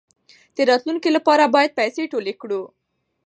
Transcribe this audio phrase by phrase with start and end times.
[0.55, 2.61] د راتلونکي لپاره باید پیسې ټولې کړو.